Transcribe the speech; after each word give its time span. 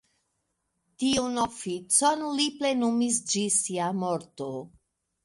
Tiun 1.01 1.35
oficon 1.41 2.23
li 2.39 2.45
plenumis 2.63 3.19
ĝis 3.35 3.59
sia 3.67 3.91
morto. 4.05 4.49